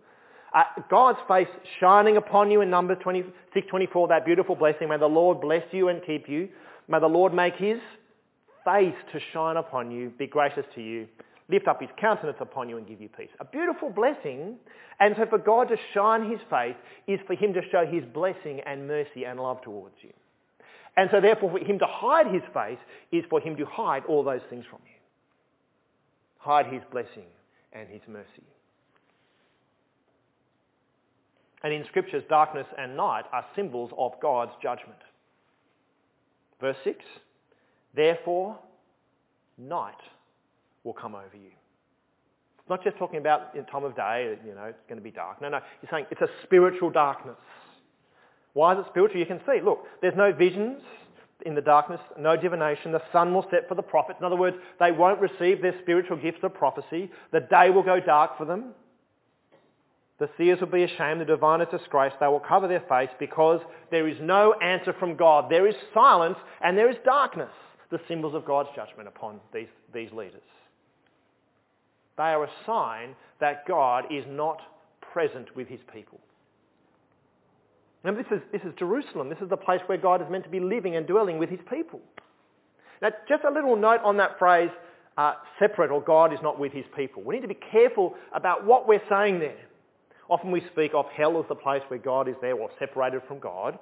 [0.53, 4.89] Uh, God's face shining upon you in Numbers 26, 24, that beautiful blessing.
[4.89, 6.49] May the Lord bless you and keep you.
[6.89, 7.79] May the Lord make his
[8.65, 11.07] face to shine upon you, be gracious to you,
[11.49, 13.31] lift up his countenance upon you and give you peace.
[13.41, 14.57] A beautiful blessing.
[14.99, 18.61] And so for God to shine his face is for him to show his blessing
[18.67, 20.13] and mercy and love towards you.
[20.97, 22.79] And so therefore for him to hide his face
[23.13, 24.99] is for him to hide all those things from you.
[26.39, 27.27] Hide his blessing
[27.73, 28.45] and his mercy.
[31.63, 34.99] And in scriptures, darkness and night are symbols of God's judgment.
[36.61, 36.99] Verse 6,
[37.95, 38.59] therefore
[39.57, 39.95] night
[40.85, 41.51] will come over you.
[42.59, 45.11] It's not just talking about in time of day, you know, it's going to be
[45.11, 45.41] dark.
[45.41, 47.37] No, no, he's saying it's a spiritual darkness.
[48.53, 49.21] Why is it spiritual?
[49.21, 50.83] You can see, look, there's no visions
[51.47, 52.93] in the darkness, no divination.
[52.93, 54.19] The sun will set for the prophets.
[54.21, 57.11] In other words, they won't receive their spiritual gifts of prophecy.
[57.33, 58.75] The day will go dark for them.
[60.21, 62.17] The seers will be ashamed, the diviners disgraced.
[62.21, 65.51] They will cover their face because there is no answer from God.
[65.51, 67.49] There is silence and there is darkness,
[67.91, 70.43] the symbols of God's judgment upon these, these leaders.
[72.19, 74.61] They are a sign that God is not
[75.01, 76.21] present with his people.
[78.05, 79.31] Remember, this is, this is Jerusalem.
[79.31, 81.61] This is the place where God is meant to be living and dwelling with his
[81.71, 82.01] people.
[83.01, 84.71] Now, just a little note on that phrase,
[85.17, 87.23] uh, separate or God is not with his people.
[87.23, 89.57] We need to be careful about what we're saying there.
[90.31, 93.41] Often we speak of hell as the place where God is there or separated from
[93.41, 93.79] God.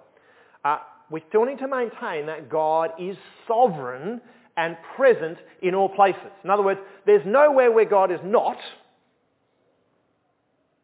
[0.64, 0.78] Uh,
[1.10, 4.20] we still need to maintain that God is sovereign
[4.56, 6.32] and present in all places.
[6.42, 8.56] In other words, there's nowhere where God is not.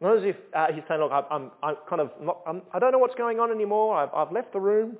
[0.00, 2.92] Not as if uh, he's saying, look, I'm, I'm kind of not, I'm, I don't
[2.92, 3.96] know what's going on anymore.
[3.96, 4.98] I've, I've left the room.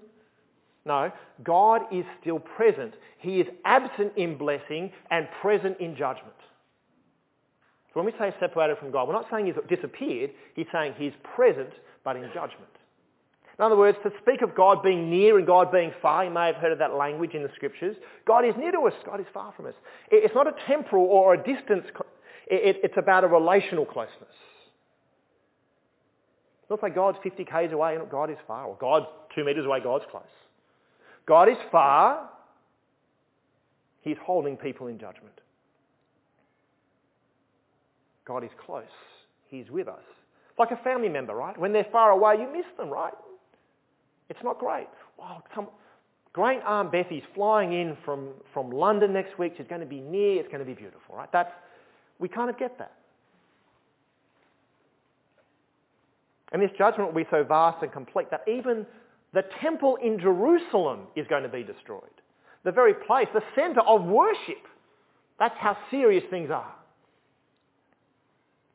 [0.87, 2.95] No, God is still present.
[3.19, 6.35] He is absent in blessing and present in judgment.
[7.95, 10.33] So when we say separated from God, we're not saying he's disappeared.
[10.57, 11.71] He's saying he's present,
[12.03, 12.69] but in judgment.
[13.57, 16.47] In other words, to speak of God being near and God being far, you may
[16.47, 17.95] have heard of that language in the scriptures.
[18.27, 18.95] God is near to us.
[19.07, 19.75] God is far from us.
[20.11, 21.85] It's not a temporal or a distance.
[22.49, 24.35] It's about a relational closeness.
[26.63, 29.67] It's not like God's 50 k's away and God is far, or God's two metres
[29.67, 30.25] away, God's close.
[31.27, 32.29] God is far.
[34.01, 35.41] He's holding people in judgment.
[38.27, 38.85] God is close.
[39.49, 40.03] He's with us.
[40.59, 41.59] Like a family member, right?
[41.59, 43.13] When they're far away, you miss them, right?
[44.29, 44.89] It's not great.
[45.19, 45.43] Wow,
[46.33, 49.55] great Aunt Bethy's flying in from, from London next week.
[49.57, 50.41] She's going to be near.
[50.41, 51.31] It's going to be beautiful, right?
[51.33, 51.53] That's,
[52.19, 52.93] we kind of get that.
[56.53, 58.87] And this judgment will be so vast and complete that even
[59.33, 62.03] the temple in Jerusalem is going to be destroyed.
[62.65, 64.63] The very place, the centre of worship.
[65.39, 66.73] That's how serious things are.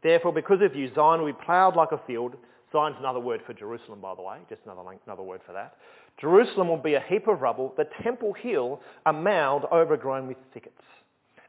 [0.02, 2.36] Therefore, because of you, Zion will be ploughed like a field.
[2.72, 5.76] Zion's another word for Jerusalem, by the way, just another, another word for that.
[6.22, 10.82] Jerusalem will be a heap of rubble, the temple hill a mound overgrown with thickets.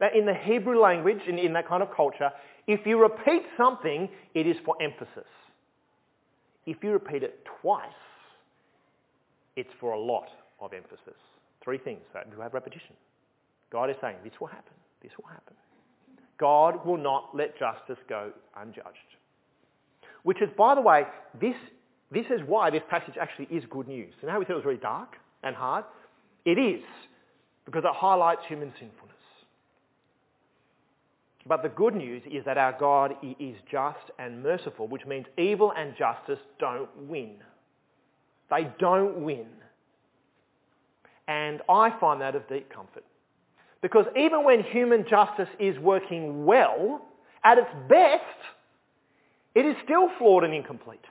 [0.00, 2.30] Now, in the Hebrew language, in, in that kind of culture,
[2.66, 5.28] if you repeat something, it is for emphasis.
[6.66, 7.84] If you repeat it twice,
[9.56, 10.28] it's for a lot
[10.60, 11.18] of emphasis.
[11.62, 12.94] Three things that do have repetition.
[13.70, 15.54] God is saying, this will happen, this will happen.
[16.40, 18.88] God will not let justice go unjudged.
[20.22, 21.04] Which is, by the way,
[21.40, 21.54] this,
[22.10, 24.12] this is why this passage actually is good news.
[24.22, 25.84] Know how we said it was very dark and hard?
[26.44, 26.82] It is,
[27.66, 29.16] because it highlights human sinfulness.
[31.46, 35.72] But the good news is that our God is just and merciful, which means evil
[35.76, 37.36] and justice don't win.
[38.50, 39.46] They don't win.
[41.28, 43.04] And I find that of deep comfort.
[43.82, 47.02] Because even when human justice is working well,
[47.44, 48.22] at its best,
[49.54, 51.04] it is still flawed and incomplete.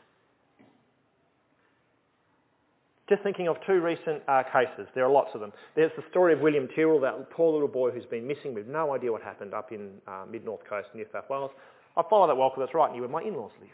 [3.10, 4.88] Just thinking of two recent uh, cases.
[4.94, 5.52] There are lots of them.
[5.76, 8.94] There's the story of William Tyrrell, that poor little boy who's been missing with no
[8.94, 11.50] idea what happened up in uh, mid-north coast, New South Wales.
[11.98, 13.70] I follow that well because that's right near where my in-laws live.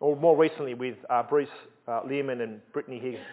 [0.00, 1.48] Or more recently with uh, Bruce
[1.88, 3.24] uh, Lehrmann and Brittany Higgins.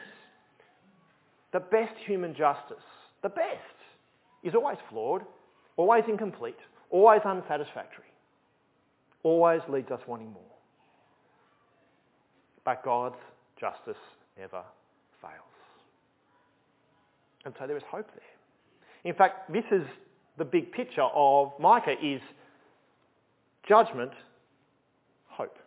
[1.52, 2.78] The best human justice,
[3.24, 3.81] the best,
[4.44, 5.24] is always flawed,
[5.78, 6.58] always incomplete,
[6.90, 8.06] always unsatisfactory,
[9.24, 10.44] always leads us wanting more.
[12.64, 13.16] But God's
[13.60, 14.02] justice
[14.38, 14.64] never
[15.22, 15.34] fails.
[17.46, 19.12] And so there is hope there.
[19.12, 19.84] In fact, this is
[20.38, 22.22] the big picture of Micah is
[23.68, 24.12] judgment,
[25.28, 25.58] hope.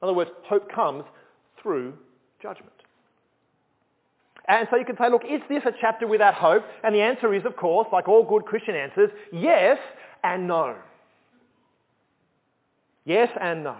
[0.00, 1.04] In other words, hope comes
[1.62, 1.94] through
[2.42, 2.72] judgment.
[4.48, 6.64] And so you can say, look, is this a chapter without hope?
[6.82, 9.78] And the answer is, of course, like all good Christian answers, yes
[10.24, 10.76] and no.
[13.04, 13.76] Yes and no.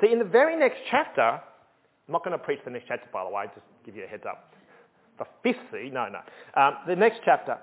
[0.00, 3.24] See, in the very next chapter, I'm not going to preach the next chapter, by
[3.24, 4.54] the way, just give you a heads up.
[5.18, 6.20] The fifth C, no, no.
[6.60, 7.58] Um, the next chapter,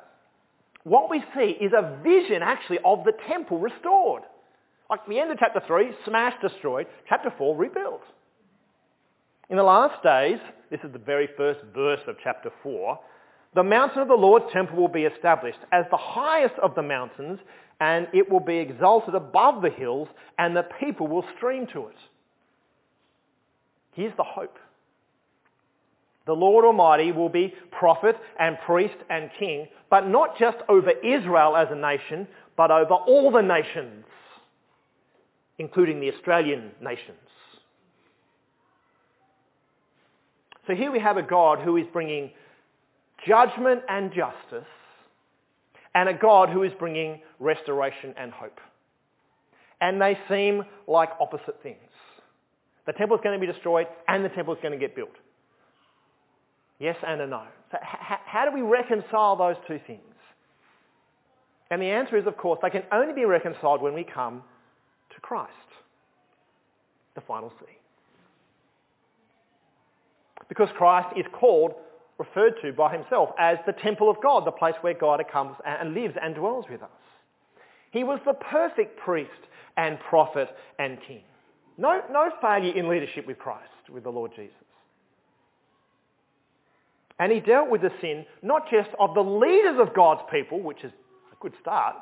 [0.84, 4.24] what we see is a vision actually of the temple restored.
[4.90, 6.88] Like the end of chapter 3, smashed, destroyed.
[7.08, 8.02] Chapter 4, rebuilt.
[9.50, 10.38] In the last days,
[10.70, 13.00] this is the very first verse of chapter 4,
[13.56, 17.40] the mountain of the Lord's temple will be established as the highest of the mountains,
[17.80, 21.96] and it will be exalted above the hills, and the people will stream to it.
[23.94, 24.58] Here's the hope.
[26.28, 31.58] The Lord Almighty will be prophet and priest and king, but not just over Israel
[31.58, 34.06] as a nation, but over all the nations,
[35.58, 37.18] including the Australian nations.
[40.70, 42.30] So here we have a God who is bringing
[43.28, 44.70] judgment and justice,
[45.96, 48.60] and a God who is bringing restoration and hope.
[49.82, 51.80] And they seem like opposite things.
[52.86, 55.16] The temple is going to be destroyed and the temple is going to get built.
[56.78, 57.46] Yes and a no.
[57.72, 60.02] So h- how do we reconcile those two things?
[61.72, 64.44] And the answer is, of course, they can only be reconciled when we come
[65.16, 65.52] to Christ,
[67.16, 67.79] the final C.
[70.50, 71.74] Because Christ is called,
[72.18, 75.94] referred to by himself as the temple of God, the place where God comes and
[75.94, 76.90] lives and dwells with us.
[77.92, 79.30] He was the perfect priest
[79.78, 81.22] and prophet and king.
[81.78, 84.54] No, no failure in leadership with Christ, with the Lord Jesus.
[87.20, 90.84] And he dealt with the sin not just of the leaders of God's people, which
[90.84, 90.92] is
[91.32, 91.96] a good start,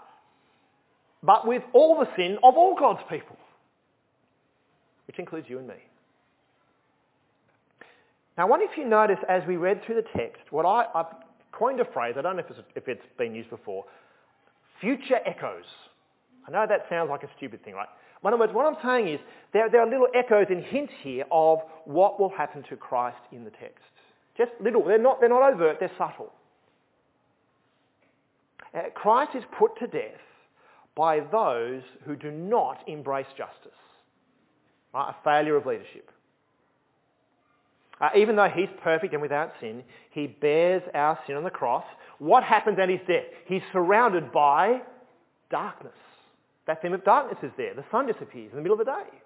[1.24, 3.38] but with all the sin of all God's people,
[5.08, 5.76] which includes you and me.
[8.38, 11.08] Now, I wonder if you notice as we read through the text, what I, I've
[11.52, 13.86] coined a phrase, I don't know if it's, if it's been used before,
[14.80, 15.66] future echoes.
[16.48, 17.88] I know that sounds like a stupid thing, right?
[18.24, 19.20] In other words, what I'm saying is
[19.54, 23.44] there, there are little echoes and hints here of what will happen to Christ in
[23.44, 23.84] the text.
[24.38, 24.84] Just little.
[24.84, 26.32] They're not, they're not overt, they're subtle.
[28.74, 30.20] Uh, Christ is put to death
[30.96, 33.72] by those who do not embrace justice.
[34.94, 35.10] Right?
[35.10, 36.12] A failure of leadership.
[38.00, 41.86] Uh, even though he's perfect and without sin, he bears our sin on the cross.
[42.20, 43.24] What happens at his death?
[43.46, 44.82] He's surrounded by
[45.50, 45.94] darkness.
[46.68, 47.74] That theme of darkness is there.
[47.74, 49.18] The sun disappears in the middle of the day.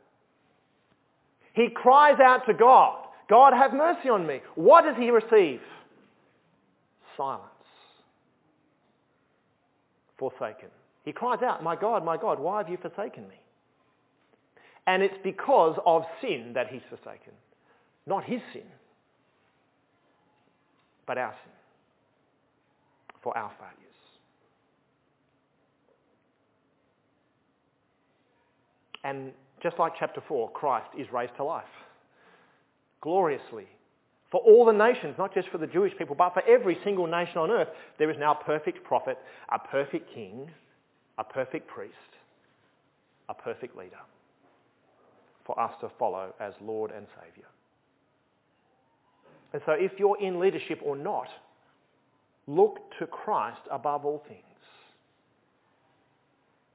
[1.53, 3.07] He cries out to God.
[3.30, 4.41] God, have mercy on me.
[4.55, 5.59] What does he receive?
[7.17, 7.43] Silence.
[10.17, 10.69] Forsaken.
[11.03, 13.36] He cries out, my God, my God, why have you forsaken me?
[14.86, 17.34] And it's because of sin that he's forsaken.
[18.06, 18.64] Not his sin,
[21.06, 21.54] but our sin.
[23.24, 23.78] For our failures.
[29.04, 29.32] And
[29.62, 31.66] just like chapter 4, Christ is raised to life
[33.02, 33.66] gloriously.
[34.32, 37.38] For all the nations, not just for the Jewish people, but for every single nation
[37.38, 37.68] on earth,
[37.99, 39.18] there is now a perfect prophet,
[39.52, 40.49] a perfect king,
[41.18, 41.93] a perfect priest,
[43.28, 43.99] a perfect leader
[45.45, 47.49] for us to follow as Lord and Saviour.
[49.54, 51.28] And so if you're in leadership or not,
[52.47, 54.41] look to Christ above all things.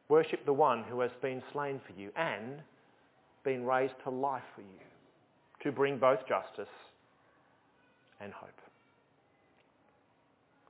[0.09, 2.61] Worship the one who has been slain for you and
[3.45, 4.66] been raised to life for you
[5.62, 6.72] to bring both justice
[8.20, 8.51] and hope.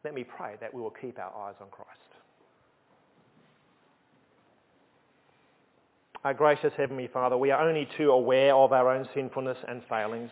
[0.05, 1.91] Let me pray that we will keep our eyes on Christ.
[6.25, 10.31] Our gracious Heavenly Father, we are only too aware of our own sinfulness and failings.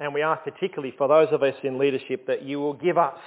[0.00, 3.18] And we ask particularly for those of us in leadership that you will give us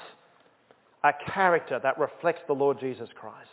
[1.03, 3.47] a character that reflects the Lord Jesus Christ.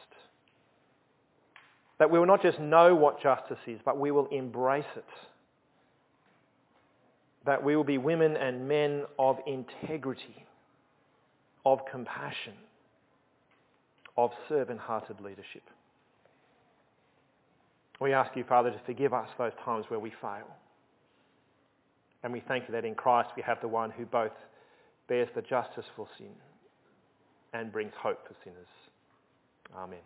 [1.99, 5.05] That we will not just know what justice is, but we will embrace it
[7.47, 10.47] that we will be women and men of integrity,
[11.67, 12.55] of compassion,
[14.17, 15.63] of servant-hearted leadership.
[18.01, 20.47] We ask you, Father, to forgive us those times where we fail.
[22.25, 24.33] And we thank you that in Christ we have the one who both
[25.09, 26.33] bears the justice for sin
[27.53, 28.67] and brings hope for sinners.
[29.77, 29.99] Amen.